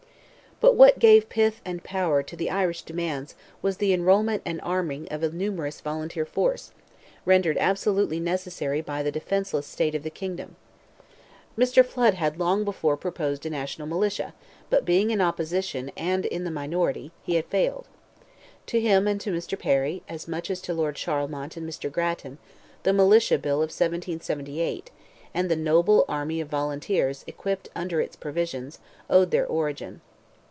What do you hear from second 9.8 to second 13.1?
of the kingdom. Mr. Flood had long before